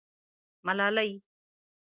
[0.65, 1.11] _ملالۍ.